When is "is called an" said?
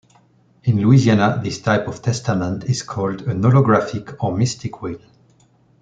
2.63-3.39